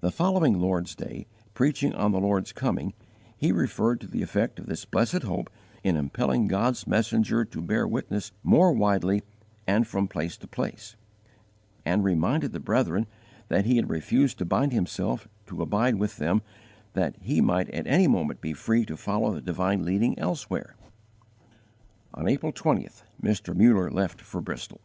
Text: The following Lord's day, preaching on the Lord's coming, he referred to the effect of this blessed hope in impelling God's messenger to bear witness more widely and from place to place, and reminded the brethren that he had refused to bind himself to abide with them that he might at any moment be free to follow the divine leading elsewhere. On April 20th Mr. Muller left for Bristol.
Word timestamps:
The 0.00 0.10
following 0.10 0.58
Lord's 0.58 0.94
day, 0.94 1.26
preaching 1.52 1.92
on 1.92 2.10
the 2.10 2.20
Lord's 2.20 2.54
coming, 2.54 2.94
he 3.36 3.52
referred 3.52 4.00
to 4.00 4.06
the 4.06 4.22
effect 4.22 4.58
of 4.58 4.64
this 4.64 4.86
blessed 4.86 5.24
hope 5.24 5.50
in 5.84 5.94
impelling 5.94 6.46
God's 6.48 6.86
messenger 6.86 7.44
to 7.44 7.60
bear 7.60 7.86
witness 7.86 8.32
more 8.42 8.72
widely 8.72 9.20
and 9.66 9.86
from 9.86 10.08
place 10.08 10.38
to 10.38 10.46
place, 10.46 10.96
and 11.84 12.02
reminded 12.02 12.52
the 12.52 12.60
brethren 12.60 13.06
that 13.48 13.66
he 13.66 13.76
had 13.76 13.90
refused 13.90 14.38
to 14.38 14.46
bind 14.46 14.72
himself 14.72 15.28
to 15.48 15.60
abide 15.60 15.96
with 15.96 16.16
them 16.16 16.40
that 16.94 17.16
he 17.20 17.42
might 17.42 17.68
at 17.74 17.86
any 17.86 18.08
moment 18.08 18.40
be 18.40 18.54
free 18.54 18.86
to 18.86 18.96
follow 18.96 19.34
the 19.34 19.42
divine 19.42 19.84
leading 19.84 20.18
elsewhere. 20.18 20.76
On 22.14 22.26
April 22.26 22.54
20th 22.54 23.02
Mr. 23.22 23.54
Muller 23.54 23.90
left 23.90 24.22
for 24.22 24.40
Bristol. 24.40 24.80